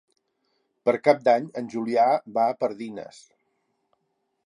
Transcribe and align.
Per 0.89 0.95
Cap 1.09 1.21
d'Any 1.27 1.45
en 1.63 1.69
Julià 1.75 2.07
va 2.39 2.49
a 2.55 2.59
Pardines. 2.65 3.25